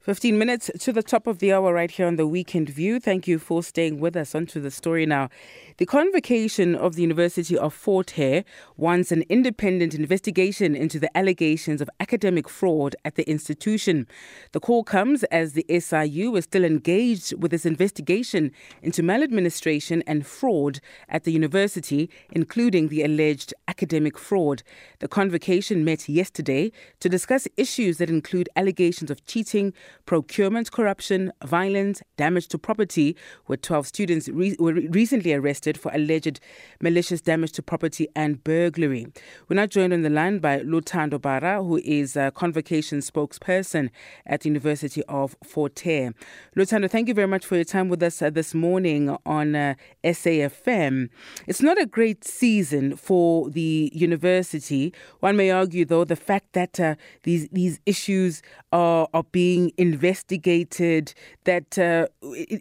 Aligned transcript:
15 0.00 0.38
minutes 0.38 0.70
to 0.78 0.94
the 0.94 1.02
top 1.02 1.26
of 1.26 1.40
the 1.40 1.52
hour 1.52 1.74
right 1.74 1.90
here 1.90 2.06
on 2.06 2.16
the 2.16 2.26
Weekend 2.26 2.70
View. 2.70 2.98
Thank 2.98 3.28
you 3.28 3.38
for 3.38 3.62
staying 3.62 4.00
with 4.00 4.16
us. 4.16 4.34
Onto 4.34 4.58
the 4.58 4.70
story 4.70 5.04
now. 5.04 5.28
The 5.76 5.84
convocation 5.84 6.74
of 6.74 6.94
the 6.94 7.02
University 7.02 7.54
of 7.54 7.74
Fort 7.74 8.12
Hare 8.12 8.44
wants 8.78 9.12
an 9.12 9.24
independent 9.28 9.94
investigation 9.94 10.74
into 10.74 10.98
the 10.98 11.14
allegations 11.14 11.82
of 11.82 11.90
academic 12.00 12.48
fraud 12.48 12.96
at 13.04 13.16
the 13.16 13.28
institution. 13.28 14.06
The 14.52 14.60
call 14.60 14.84
comes 14.84 15.22
as 15.24 15.52
the 15.52 15.66
SIU 15.68 16.34
is 16.34 16.44
still 16.44 16.64
engaged 16.64 17.34
with 17.34 17.52
its 17.52 17.66
investigation 17.66 18.52
into 18.80 19.02
maladministration 19.02 20.02
and 20.06 20.26
fraud 20.26 20.80
at 21.10 21.24
the 21.24 21.32
university, 21.32 22.08
including 22.30 22.88
the 22.88 23.02
alleged 23.02 23.52
academic 23.68 24.16
fraud. 24.16 24.62
The 25.00 25.08
convocation 25.08 25.84
met 25.84 26.08
yesterday 26.08 26.72
to 27.00 27.10
discuss 27.10 27.46
issues 27.58 27.98
that 27.98 28.08
include 28.08 28.48
allegations 28.56 29.10
of 29.10 29.26
cheating 29.26 29.74
procurement, 30.06 30.70
corruption, 30.70 31.32
violence, 31.44 32.02
damage 32.16 32.48
to 32.48 32.58
property, 32.58 33.16
where 33.46 33.56
12 33.56 33.86
students 33.86 34.28
re- 34.28 34.56
were 34.58 34.74
recently 34.74 35.32
arrested 35.32 35.78
for 35.78 35.90
alleged 35.92 36.40
malicious 36.80 37.20
damage 37.20 37.52
to 37.52 37.62
property 37.62 38.08
and 38.16 38.42
burglary. 38.44 39.06
We're 39.48 39.56
now 39.56 39.66
joined 39.66 39.92
on 39.92 40.02
the 40.02 40.10
line 40.10 40.38
by 40.38 40.60
Luthando 40.60 41.20
Bara, 41.20 41.62
who 41.62 41.78
is 41.84 42.16
a 42.16 42.30
convocation 42.30 42.98
spokesperson 42.98 43.90
at 44.26 44.40
the 44.40 44.48
University 44.48 45.02
of 45.08 45.36
Fort 45.44 45.78
Hare. 45.80 46.12
Luthando, 46.56 46.90
thank 46.90 47.08
you 47.08 47.14
very 47.14 47.28
much 47.28 47.46
for 47.46 47.56
your 47.56 47.64
time 47.64 47.88
with 47.88 48.02
us 48.02 48.22
uh, 48.22 48.30
this 48.30 48.54
morning 48.54 49.16
on 49.26 49.54
uh, 49.54 49.74
SAFM. 50.04 51.08
It's 51.46 51.62
not 51.62 51.80
a 51.80 51.86
great 51.86 52.24
season 52.24 52.96
for 52.96 53.50
the 53.50 53.90
university. 53.94 54.92
One 55.20 55.36
may 55.36 55.50
argue, 55.50 55.84
though, 55.84 56.04
the 56.04 56.16
fact 56.16 56.52
that 56.52 56.78
uh, 56.80 56.94
these 57.22 57.48
these 57.48 57.80
issues 57.86 58.42
are, 58.72 59.08
are 59.12 59.24
being 59.32 59.70
investigated, 59.80 61.14
that 61.44 61.78
uh, 61.78 62.06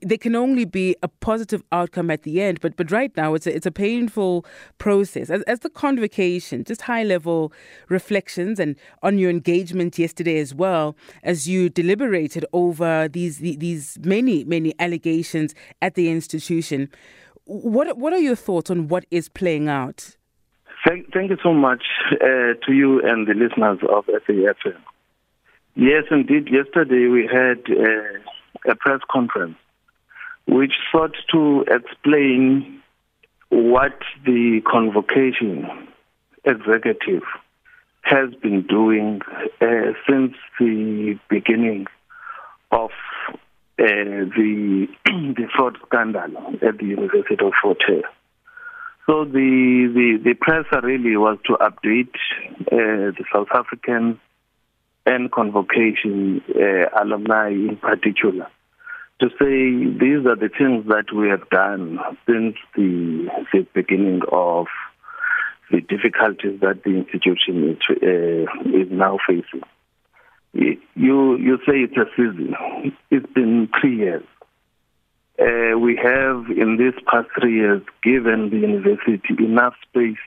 there 0.02 0.18
can 0.18 0.36
only 0.38 0.64
be 0.64 0.96
a 1.04 1.10
positive 1.10 1.62
outcome 1.74 2.10
at 2.10 2.24
the 2.24 2.42
end. 2.42 2.62
But 2.62 2.78
but 2.78 2.92
right 2.92 3.16
now, 3.18 3.34
it's 3.34 3.46
a, 3.46 3.54
it's 3.54 3.66
a 3.66 3.72
painful 3.72 4.46
process. 4.78 5.30
As, 5.30 5.42
as 5.44 5.60
the 5.60 5.70
convocation, 5.70 6.64
just 6.64 6.84
high 6.84 7.04
level 7.04 7.52
reflections 7.90 8.58
and 8.58 8.78
on 9.04 9.18
your 9.18 9.30
engagement 9.30 10.00
yesterday 10.00 10.40
as 10.40 10.56
well, 10.56 10.96
as 11.22 11.48
you 11.48 11.70
deliberated 11.70 12.46
over 12.54 13.10
these 13.10 13.40
these 13.40 14.00
many 14.02 14.46
many 14.46 14.74
allegations 14.80 15.54
at 15.82 15.96
the 15.96 16.10
institution. 16.10 16.90
What 17.44 17.98
what 17.98 18.14
are 18.14 18.20
your 18.20 18.38
thoughts 18.38 18.72
on 18.72 18.88
what 18.88 19.06
is 19.12 19.28
playing 19.28 19.68
out? 19.68 20.16
Thank, 20.88 21.12
thank 21.12 21.30
you 21.30 21.38
so 21.44 21.54
much 21.54 21.84
uh, 22.14 22.56
to 22.66 22.72
you 22.72 23.02
and 23.04 23.28
the 23.28 23.34
listeners 23.34 23.80
of 23.90 24.06
SAFM. 24.06 24.80
Yes, 25.82 26.04
indeed. 26.12 26.50
Yesterday 26.52 27.08
we 27.08 27.26
had 27.26 27.60
uh, 27.70 28.70
a 28.70 28.76
press 28.76 29.00
conference 29.10 29.56
which 30.46 30.74
sought 30.92 31.16
to 31.32 31.64
explain 31.72 32.82
what 33.48 33.98
the 34.26 34.60
convocation 34.70 35.88
executive 36.44 37.24
has 38.02 38.34
been 38.42 38.64
doing 38.68 39.22
uh, 39.62 39.94
since 40.06 40.34
the 40.60 41.18
beginning 41.30 41.86
of 42.72 42.90
uh, 43.80 43.86
the 44.36 44.86
the 45.06 45.48
fraud 45.56 45.78
scandal 45.86 46.58
at 46.62 46.78
the 46.78 46.88
University 46.88 47.38
of 47.40 47.54
Fort 47.64 47.82
Hare. 47.88 48.04
So 49.06 49.24
the, 49.24 49.90
the, 49.96 50.20
the 50.26 50.34
press 50.34 50.66
really 50.84 51.16
was 51.16 51.38
to 51.46 51.54
update 51.54 52.14
uh, 52.68 53.16
the 53.16 53.24
South 53.34 53.48
African 53.54 54.20
and 55.06 55.32
convocation 55.32 56.42
uh, 56.56 57.02
alumni 57.02 57.50
in 57.50 57.78
particular 57.78 58.48
to 59.20 59.30
say 59.32 59.86
these 60.00 60.26
are 60.26 60.36
the 60.36 60.50
things 60.58 60.86
that 60.88 61.14
we 61.14 61.28
have 61.28 61.50
done 61.50 62.00
since 62.26 62.56
the, 62.76 63.28
the 63.52 63.68
beginning 63.74 64.22
of 64.32 64.68
the 65.72 65.82
difficulties 65.82 66.60
that 66.62 66.84
the 66.84 66.92
institution 66.92 67.72
is, 67.72 67.78
uh, 67.90 68.78
is 68.78 68.88
now 68.90 69.18
facing. 69.28 69.62
You 70.52 71.38
you 71.38 71.58
say 71.58 71.86
it's 71.86 71.96
a 71.96 72.06
season. 72.16 72.56
It's 73.12 73.32
been 73.34 73.70
three 73.80 73.98
years. 73.98 74.24
Uh, 75.40 75.78
we 75.78 75.96
have, 75.96 76.48
in 76.50 76.78
these 76.78 77.00
past 77.06 77.30
three 77.40 77.56
years, 77.56 77.84
given 78.02 78.50
the 78.50 78.58
university 78.58 79.22
enough 79.46 79.76
space 79.88 80.18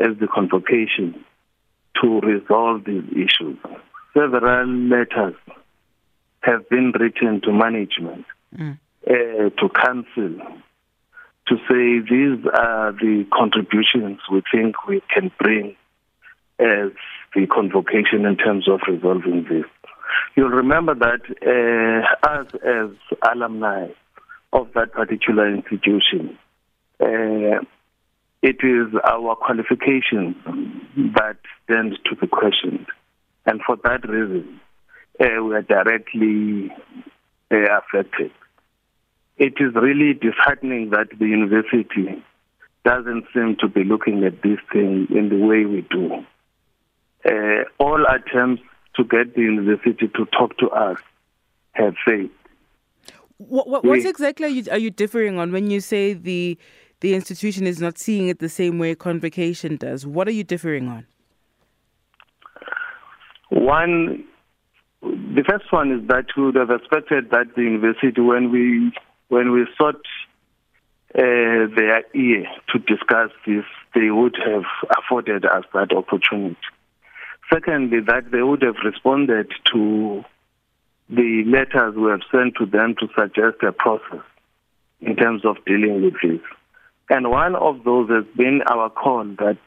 as 0.00 0.18
the 0.18 0.26
convocation 0.26 1.24
to 2.02 2.20
resolve 2.20 2.84
these 2.84 3.04
issues. 3.12 3.56
Several 4.16 4.66
letters 4.66 5.34
have 6.40 6.68
been 6.70 6.92
written 6.98 7.42
to 7.42 7.52
management, 7.52 8.24
mm. 8.56 8.78
uh, 9.06 9.50
to 9.50 9.68
council, 9.68 10.38
to 11.48 11.56
say 11.68 12.00
these 12.00 12.44
are 12.54 12.92
the 12.92 13.26
contributions 13.32 14.20
we 14.32 14.42
think 14.50 14.86
we 14.86 15.02
can 15.12 15.30
bring 15.38 15.76
as 16.58 16.92
the 17.34 17.46
convocation 17.46 18.24
in 18.24 18.36
terms 18.36 18.66
of 18.68 18.80
resolving 18.88 19.44
this. 19.50 19.66
You'll 20.34 20.48
remember 20.48 20.94
that 20.94 21.20
uh, 21.44 22.28
us 22.30 22.46
as 22.64 23.18
alumni, 23.30 23.88
of 24.52 24.68
that 24.74 24.92
particular 24.92 25.52
institution. 25.54 26.38
Uh, 26.98 27.60
it 28.42 28.56
is 28.62 28.94
our 29.04 29.36
qualifications 29.36 30.36
that 31.14 31.36
stand 31.64 31.98
to 32.06 32.16
be 32.16 32.26
questioned. 32.26 32.86
And 33.46 33.60
for 33.64 33.76
that 33.84 34.06
reason, 34.08 34.60
uh, 35.20 35.42
we 35.42 35.54
are 35.54 35.62
directly 35.62 36.70
uh, 37.50 37.78
affected. 37.78 38.32
It 39.38 39.54
is 39.60 39.74
really 39.74 40.14
disheartening 40.14 40.90
that 40.90 41.08
the 41.18 41.26
university 41.26 42.22
doesn't 42.84 43.24
seem 43.34 43.56
to 43.60 43.68
be 43.68 43.84
looking 43.84 44.24
at 44.24 44.42
this 44.42 44.58
thing 44.72 45.06
in 45.10 45.28
the 45.28 45.44
way 45.44 45.64
we 45.64 45.86
do. 45.90 46.24
Uh, 47.24 47.64
all 47.78 48.04
attempts 48.06 48.62
to 48.96 49.04
get 49.04 49.34
the 49.34 49.42
university 49.42 50.08
to 50.08 50.26
talk 50.26 50.56
to 50.58 50.68
us 50.70 50.98
have 51.72 51.94
failed. 52.04 52.30
What, 53.38 53.68
what, 53.68 53.84
what 53.84 53.98
exactly 54.04 54.46
are 54.46 54.50
you, 54.50 54.64
are 54.70 54.78
you 54.78 54.90
differing 54.90 55.38
on 55.38 55.52
when 55.52 55.70
you 55.70 55.80
say 55.80 56.14
the 56.14 56.58
the 57.00 57.14
institution 57.14 57.66
is 57.66 57.78
not 57.78 57.98
seeing 57.98 58.28
it 58.28 58.38
the 58.38 58.48
same 58.48 58.78
way 58.78 58.94
convocation 58.94 59.76
does? 59.76 60.06
What 60.06 60.26
are 60.28 60.32
you 60.32 60.44
differing 60.44 60.88
on? 60.88 61.06
One, 63.48 64.24
the 65.02 65.44
first 65.48 65.72
one 65.72 65.92
is 65.92 66.08
that 66.08 66.26
we 66.36 66.44
would 66.44 66.56
have 66.56 66.70
expected 66.70 67.30
that 67.30 67.54
the 67.54 67.62
university, 67.62 68.20
when 68.20 68.50
we 68.50 68.92
when 69.28 69.52
we 69.52 69.66
sought 69.76 70.00
uh, 71.14 71.66
their 71.76 72.02
ear 72.14 72.46
to 72.68 72.78
discuss 72.78 73.30
this, 73.46 73.64
they 73.94 74.10
would 74.10 74.36
have 74.44 74.64
afforded 74.98 75.44
us 75.44 75.64
that 75.74 75.92
opportunity. 75.92 76.56
Secondly, 77.52 78.00
that 78.06 78.30
they 78.32 78.42
would 78.42 78.62
have 78.62 78.76
responded 78.84 79.52
to 79.72 80.24
the 81.08 81.44
letters 81.46 81.94
we 81.96 82.10
have 82.10 82.22
sent 82.32 82.56
to 82.56 82.66
them 82.66 82.96
to 82.98 83.06
suggest 83.18 83.62
a 83.62 83.72
process 83.72 84.24
in 85.00 85.14
terms 85.14 85.44
of 85.44 85.56
dealing 85.64 86.02
with 86.02 86.14
this. 86.22 86.40
And 87.08 87.30
one 87.30 87.54
of 87.54 87.84
those 87.84 88.10
has 88.10 88.24
been 88.36 88.62
our 88.68 88.90
call 88.90 89.24
that 89.38 89.58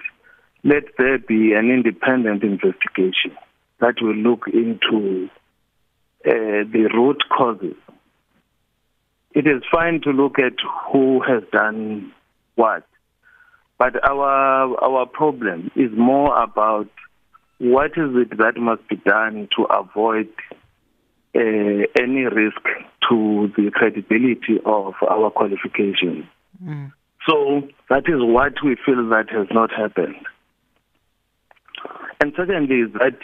let 0.66 0.84
there 0.98 1.20
be 1.20 1.54
an 1.54 1.72
independent 1.72 2.44
investigation 2.44 3.38
that 3.80 3.96
will 4.02 4.16
look 4.16 4.48
into 4.48 5.30
uh, 6.26 6.66
the 6.72 6.90
root 6.94 7.24
causes. 7.36 7.76
It 9.32 9.48
is 9.48 9.62
fine 9.72 10.02
to 10.02 10.12
look 10.12 10.40
at 10.40 10.54
who 10.92 11.22
has 11.22 11.44
done 11.52 12.12
what, 12.56 12.84
but 13.78 14.04
our 14.04 14.76
our 14.84 15.06
problem 15.06 15.72
is 15.76 15.92
more 15.96 16.36
about 16.42 16.90
what 17.60 17.92
is 17.92 18.12
it 18.16 18.38
that 18.38 18.58
must 18.58 18.88
be 18.90 18.96
done 18.96 19.48
to 19.56 19.64
avoid 19.66 20.30
uh, 21.36 21.86
any 22.02 22.24
risk 22.24 22.64
to 23.10 23.52
the 23.56 23.70
credibility 23.74 24.60
of 24.66 24.94
our 25.08 25.30
qualifications. 25.30 26.25
Mm. 26.64 26.92
So 27.28 27.68
that 27.90 28.04
is 28.08 28.18
what 28.20 28.54
we 28.64 28.75
feel 28.86 29.08
that 29.10 29.30
has 29.30 29.48
not 29.52 29.72
happened. 29.72 30.16
And 32.22 32.34
secondly, 32.36 32.78
is 32.78 32.94
that 32.94 33.18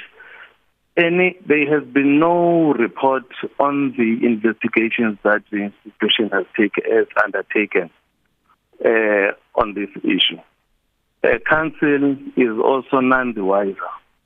any 0.97 1.37
there 1.45 1.69
has 1.73 1.87
been 1.87 2.19
no 2.19 2.73
report 2.73 3.25
on 3.59 3.93
the 3.97 4.25
investigations 4.25 5.17
that 5.23 5.43
the 5.51 5.71
institution 5.71 6.29
has, 6.31 6.45
take, 6.57 6.73
has 6.89 7.07
undertaken 7.23 7.89
uh, 8.83 9.31
on 9.55 9.73
this 9.73 9.89
issue. 10.03 10.39
Uh, 11.23 11.39
council 11.49 12.15
is 12.37 12.59
also 12.63 12.99
none 12.99 13.33
the 13.33 13.43
wiser 13.43 13.75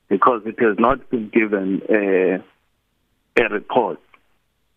because 0.10 0.42
it 0.45 0.60
has 0.60 0.75
not 0.77 1.10
been 1.10 1.30
given 1.30 1.81
uh, 1.89 3.42
a 3.42 3.50
report 3.50 4.00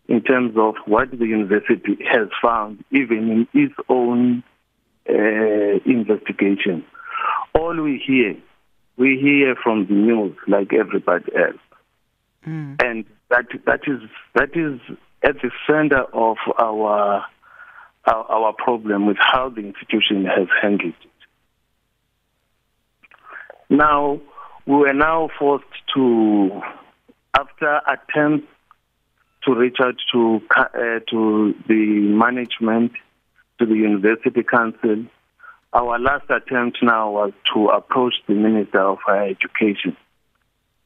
in 0.07 0.21
terms 0.21 0.55
of 0.57 0.75
what 0.85 1.11
the 1.11 1.25
university 1.25 1.97
has 2.11 2.27
found, 2.41 2.83
even 2.91 3.47
in 3.53 3.61
its 3.61 3.73
own 3.89 4.43
uh, 5.09 5.13
investigation. 5.85 6.83
All 7.55 7.75
we 7.81 8.01
hear, 8.05 8.35
we 8.97 9.19
hear 9.21 9.55
from 9.61 9.87
the 9.87 9.93
news 9.93 10.35
like 10.47 10.73
everybody 10.73 11.31
else. 11.35 11.59
Mm. 12.47 12.81
And 12.83 13.05
that 13.29 13.45
that 13.65 13.81
is 13.87 14.01
that 14.35 14.55
is 14.55 14.79
at 15.23 15.35
the 15.41 15.51
center 15.67 16.03
of 16.13 16.37
our 16.59 17.25
our, 18.05 18.53
problem 18.53 19.05
with 19.07 19.17
how 19.19 19.49
the 19.49 19.61
institution 19.61 20.25
has 20.25 20.47
handled 20.61 20.93
it. 21.01 21.09
Now 23.69 24.19
we 24.65 24.75
were 24.75 24.93
now 24.93 25.29
forced 25.39 25.65
to, 25.95 26.61
after 27.37 27.81
attempts 27.87 28.47
to 29.45 29.53
reach 29.53 29.77
out 29.81 29.95
to 30.13 30.41
uh, 30.55 30.99
to 31.09 31.53
the 31.67 31.99
management, 31.99 32.93
to 33.59 33.65
the 33.65 33.75
university 33.75 34.43
council. 34.43 35.05
Our 35.73 35.99
last 35.99 36.29
attempt 36.29 36.77
now 36.81 37.11
was 37.11 37.31
to 37.53 37.67
approach 37.67 38.13
the 38.27 38.35
Minister 38.35 38.79
of 38.79 38.99
Higher 39.05 39.31
Education 39.31 39.97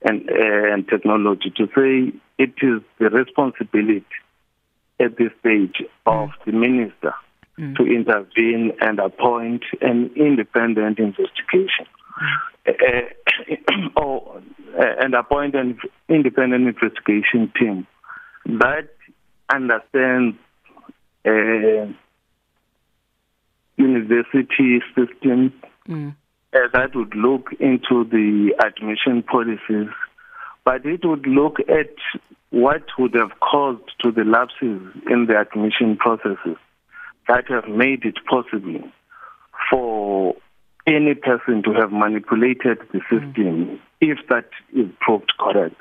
and, 0.01 0.29
uh, 0.29 0.73
and 0.73 0.87
Technology 0.87 1.51
to 1.57 1.67
say 1.67 2.17
it 2.37 2.53
is 2.61 2.81
the 2.99 3.09
responsibility 3.09 4.05
at 4.99 5.17
this 5.17 5.31
stage 5.39 5.83
of 6.05 6.29
the 6.45 6.51
minister 6.51 7.13
mm. 7.59 7.75
to 7.75 7.83
intervene 7.85 8.73
and 8.81 8.99
appoint 8.99 9.63
an 9.81 10.11
independent 10.15 10.99
investigation 10.99 11.85
mm. 12.67 13.05
uh, 13.95 14.01
or, 14.01 14.41
uh, 14.77 14.93
and 14.99 15.13
appoint 15.13 15.55
an 15.55 15.79
independent 16.09 16.67
investigation 16.67 17.51
team 17.59 17.87
that 18.45 18.89
understands 19.49 20.37
uh, 21.25 21.91
university 23.77 24.81
systems 24.95 25.51
mm. 25.87 26.15
Uh, 26.53 26.59
that 26.73 26.95
would 26.95 27.15
look 27.15 27.49
into 27.59 28.03
the 28.05 28.53
admission 28.63 29.23
policies, 29.23 29.89
but 30.63 30.85
it 30.85 31.05
would 31.05 31.27
look 31.27 31.59
at 31.61 31.93
what 32.49 32.83
would 32.97 33.13
have 33.13 33.39
caused 33.39 33.83
to 34.01 34.11
the 34.11 34.23
lapses 34.23 34.81
in 35.09 35.27
the 35.27 35.37
admission 35.37 35.97
processes 35.97 36.57
that 37.27 37.47
have 37.49 37.67
made 37.67 38.05
it 38.05 38.15
possible 38.29 38.89
for 39.69 40.35
any 40.85 41.13
person 41.13 41.61
to 41.63 41.73
have 41.73 41.91
manipulated 41.91 42.79
the 42.93 43.01
system 43.09 43.33
mm. 43.33 43.79
if 43.99 44.17
that 44.29 44.49
is 44.73 44.87
proved 45.01 45.31
correct 45.37 45.75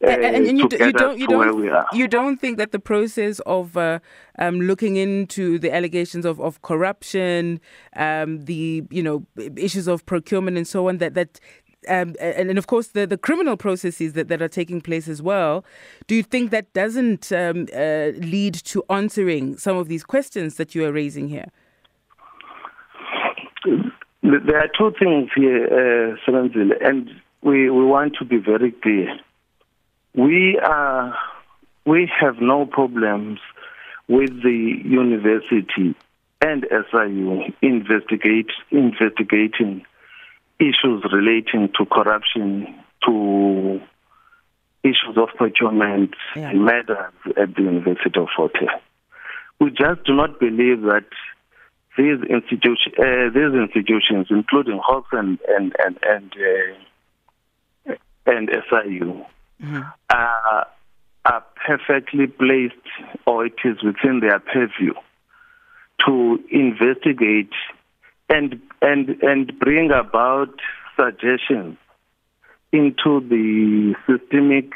and, 0.00 0.24
and, 0.24 0.46
and 0.46 0.58
you, 0.58 0.68
you, 0.78 0.92
don't 0.92 1.18
you 1.18 1.26
don't 1.26 1.86
you 1.92 2.08
don't 2.08 2.38
think 2.38 2.58
that 2.58 2.72
the 2.72 2.78
process 2.78 3.40
of 3.40 3.76
uh, 3.76 3.98
um, 4.38 4.60
looking 4.60 4.96
into 4.96 5.58
the 5.58 5.74
allegations 5.74 6.24
of, 6.24 6.40
of 6.40 6.60
corruption, 6.62 7.60
um, 7.96 8.44
the 8.44 8.84
you 8.90 9.02
know 9.02 9.24
issues 9.56 9.86
of 9.86 10.04
procurement 10.06 10.56
and 10.56 10.68
so 10.68 10.88
on 10.88 10.98
that 10.98 11.14
that 11.14 11.40
um, 11.88 12.14
and, 12.20 12.50
and, 12.50 12.58
of 12.58 12.66
course 12.66 12.88
the, 12.88 13.06
the 13.06 13.16
criminal 13.16 13.56
processes 13.56 14.14
that, 14.14 14.28
that 14.28 14.42
are 14.42 14.48
taking 14.48 14.80
place 14.80 15.08
as 15.08 15.22
well. 15.22 15.64
Do 16.06 16.14
you 16.14 16.22
think 16.22 16.50
that 16.50 16.72
doesn't 16.72 17.32
um, 17.32 17.68
uh, 17.74 18.10
lead 18.18 18.54
to 18.54 18.84
answering 18.90 19.56
some 19.56 19.76
of 19.76 19.88
these 19.88 20.02
questions 20.02 20.56
that 20.56 20.74
you 20.74 20.84
are 20.84 20.92
raising 20.92 21.28
here? 21.28 21.46
There 24.22 24.58
are 24.58 24.68
two 24.76 24.92
things 24.98 25.30
here, 25.36 26.16
uh, 26.26 26.32
and 26.84 27.10
we, 27.42 27.70
we 27.70 27.84
want 27.84 28.16
to 28.18 28.24
be 28.24 28.38
very 28.38 28.72
clear. 28.72 29.16
We 30.16 30.58
are 30.58 31.14
we 31.84 32.10
have 32.20 32.40
no 32.40 32.66
problems 32.66 33.38
with 34.08 34.42
the 34.42 34.80
university 34.84 35.94
and 36.40 36.66
SIU 36.70 37.52
investigate 37.62 38.50
investigating 38.70 39.84
issues 40.58 41.04
relating 41.12 41.70
to 41.78 41.86
corruption, 41.86 42.74
to 43.04 43.80
issues 44.82 45.16
of 45.16 45.28
procurement, 45.36 46.14
yeah. 46.34 46.52
matters 46.52 47.12
at 47.36 47.54
the 47.54 47.62
University 47.62 48.18
of 48.18 48.28
Fort 48.34 48.56
Hare. 48.56 48.80
We 49.60 49.70
just 49.70 50.04
do 50.04 50.14
not 50.14 50.38
believe 50.40 50.82
that 50.82 51.06
these 51.96 52.20
institutions, 52.28 52.94
uh, 52.98 53.30
these 53.34 53.54
institutions, 53.54 54.26
including 54.30 54.80
Hawks 54.82 55.08
and 55.12 55.38
and 55.48 55.74
and 55.78 55.98
and, 56.02 56.32
uh, 57.88 57.94
and 58.26 58.50
SIU, 58.70 59.24
mm-hmm. 59.62 59.82
are, 60.10 60.66
are 61.24 61.44
perfectly 61.66 62.26
placed 62.26 62.74
or 63.26 63.46
it 63.46 63.54
is 63.64 63.82
within 63.82 64.20
their 64.20 64.38
purview 64.38 64.94
to 66.06 66.38
investigate 66.50 67.52
and 68.28 68.60
and 68.82 69.22
and 69.22 69.58
bring 69.58 69.90
about 69.90 70.54
suggestions 70.96 71.76
into 72.72 73.20
the 73.20 73.94
systemic 74.06 74.72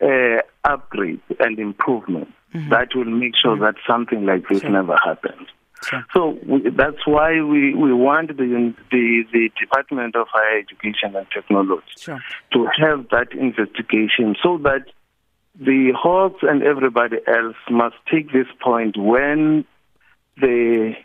uh, 0.00 0.40
upgrades 0.64 1.20
and 1.38 1.58
improvements 1.58 2.32
mm-hmm. 2.54 2.70
that 2.70 2.88
will 2.94 3.04
make 3.04 3.34
sure 3.40 3.54
mm-hmm. 3.54 3.64
that 3.64 3.74
something 3.86 4.24
like 4.24 4.48
this 4.48 4.60
sure. 4.60 4.70
never 4.70 4.96
happens. 5.04 5.48
Sure. 5.82 6.04
So 6.14 6.38
we, 6.46 6.70
that's 6.70 7.06
why 7.06 7.42
we, 7.42 7.74
we 7.74 7.92
want 7.92 8.28
the, 8.28 8.74
the, 8.90 9.22
the 9.32 9.50
Department 9.60 10.16
of 10.16 10.26
Higher 10.30 10.58
Education 10.58 11.14
and 11.14 11.26
Technology 11.30 11.84
sure. 11.98 12.20
to 12.52 12.68
have 12.78 13.08
that 13.10 13.32
investigation 13.32 14.36
so 14.42 14.58
that 14.58 14.86
the 15.58 15.92
Hawks 15.96 16.42
and 16.42 16.62
everybody 16.62 17.16
else 17.26 17.56
must 17.70 17.96
take 18.10 18.32
this 18.32 18.46
point 18.60 18.96
when 18.96 19.64
they 20.40 20.98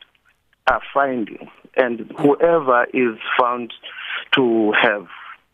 are 0.68 0.82
finding, 0.94 1.50
and 1.78 2.12
whoever 2.18 2.86
is 2.94 3.18
found 3.40 3.74
to 4.36 4.74
have 4.74 5.08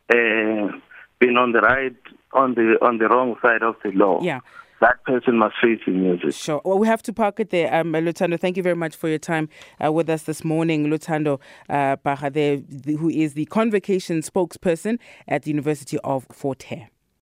uh, 0.10 0.72
been 1.20 1.38
on 1.38 1.52
the 1.52 1.62
right 1.62 1.96
on 2.34 2.56
the 2.56 2.78
on 2.82 2.98
the 2.98 3.08
wrong 3.08 3.36
side 3.42 3.62
of 3.62 3.76
the 3.84 3.92
law. 3.92 4.20
Yeah 4.22 4.40
that 4.82 5.04
person 5.04 5.38
must 5.38 5.56
face 5.62 5.80
the 5.86 5.92
music. 5.92 6.34
Sure. 6.34 6.62
Well, 6.64 6.78
we 6.78 6.88
have 6.88 7.02
to 7.04 7.14
park 7.14 7.40
it 7.40 7.50
there. 7.50 7.74
Um, 7.74 7.94
Luthando, 7.94 8.40
thank 8.40 8.58
you 8.58 8.64
very 8.64 8.76
much 8.76 8.96
for 8.96 9.10
your 9.10 9.20
time 9.20 9.50
uh, 9.84 9.92
with 9.92 10.10
us 10.10 10.24
this 10.24 10.44
morning. 10.44 10.88
Luthando 10.88 11.40
uh, 11.70 11.98
Bahade, 11.98 12.98
who 12.98 13.10
is 13.10 13.34
the 13.34 13.46
convocation 13.46 14.22
spokesperson 14.22 15.00
at 15.28 15.44
the 15.44 15.52
University 15.52 15.98
of 16.04 16.28
Fort 16.32 16.64
Hare. 16.64 16.90